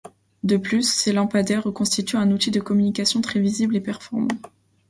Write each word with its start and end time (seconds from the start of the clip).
De 0.41 0.57
plus, 0.57 0.81
ces 0.91 1.13
lampadaires 1.13 1.65
constituent 1.71 2.17
un 2.17 2.31
outil 2.31 2.49
de 2.49 2.59
communication 2.59 3.21
très 3.21 3.39
visible 3.39 3.75
et 3.75 3.81
performant. 3.81 4.29